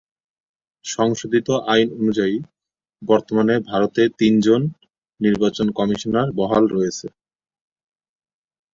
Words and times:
সংশোধিত 0.85 1.47
আইন 1.67 1.87
অনুযায়ী, 1.93 2.35
বর্তমানে 3.01 3.55
ভারতে 3.69 4.01
তিন 4.19 4.33
জন 4.41 4.61
নির্বাচন 5.19 5.67
কমিশনার 5.71 6.27
বহাল 6.31 6.63
রয়েছেন। 6.67 7.11